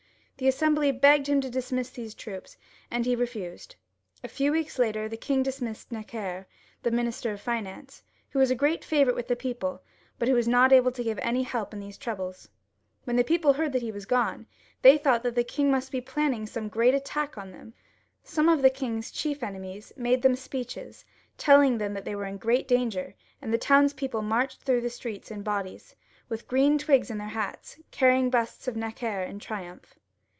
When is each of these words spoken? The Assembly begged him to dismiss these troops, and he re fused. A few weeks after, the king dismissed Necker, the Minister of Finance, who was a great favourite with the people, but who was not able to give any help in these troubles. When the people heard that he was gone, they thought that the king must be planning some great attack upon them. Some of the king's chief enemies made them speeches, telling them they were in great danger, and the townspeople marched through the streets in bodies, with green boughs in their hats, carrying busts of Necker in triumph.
The 0.37 0.47
Assembly 0.47 0.91
begged 0.91 1.27
him 1.29 1.39
to 1.41 1.51
dismiss 1.51 1.91
these 1.91 2.15
troops, 2.15 2.57
and 2.89 3.05
he 3.05 3.15
re 3.15 3.27
fused. 3.27 3.75
A 4.23 4.27
few 4.27 4.51
weeks 4.51 4.79
after, 4.79 5.07
the 5.07 5.15
king 5.15 5.43
dismissed 5.43 5.91
Necker, 5.91 6.47
the 6.81 6.89
Minister 6.89 7.31
of 7.31 7.39
Finance, 7.39 8.01
who 8.31 8.39
was 8.39 8.49
a 8.49 8.55
great 8.55 8.83
favourite 8.83 9.15
with 9.15 9.27
the 9.27 9.35
people, 9.35 9.83
but 10.17 10.27
who 10.27 10.33
was 10.33 10.47
not 10.47 10.73
able 10.73 10.89
to 10.93 11.03
give 11.03 11.19
any 11.19 11.43
help 11.43 11.73
in 11.75 11.79
these 11.79 11.95
troubles. 11.99 12.49
When 13.03 13.17
the 13.17 13.23
people 13.23 13.53
heard 13.53 13.71
that 13.73 13.83
he 13.83 13.91
was 13.91 14.07
gone, 14.07 14.47
they 14.81 14.97
thought 14.97 15.21
that 15.21 15.35
the 15.35 15.43
king 15.43 15.69
must 15.69 15.91
be 15.91 16.01
planning 16.01 16.47
some 16.47 16.69
great 16.69 16.95
attack 16.95 17.37
upon 17.37 17.51
them. 17.51 17.75
Some 18.23 18.49
of 18.49 18.63
the 18.63 18.71
king's 18.71 19.11
chief 19.11 19.43
enemies 19.43 19.93
made 19.95 20.23
them 20.23 20.35
speeches, 20.35 21.05
telling 21.37 21.77
them 21.77 21.93
they 21.93 22.15
were 22.15 22.25
in 22.25 22.37
great 22.37 22.67
danger, 22.67 23.13
and 23.43 23.53
the 23.53 23.59
townspeople 23.59 24.23
marched 24.23 24.63
through 24.63 24.81
the 24.81 24.89
streets 24.89 25.29
in 25.29 25.43
bodies, 25.43 25.95
with 26.29 26.47
green 26.47 26.77
boughs 26.77 27.11
in 27.11 27.19
their 27.19 27.27
hats, 27.27 27.77
carrying 27.91 28.31
busts 28.31 28.67
of 28.67 28.75
Necker 28.75 29.21
in 29.21 29.37
triumph. 29.37 29.93